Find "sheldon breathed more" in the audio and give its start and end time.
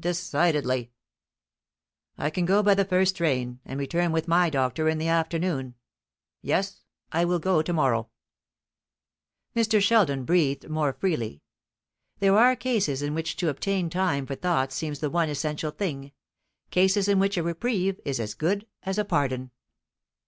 9.80-10.92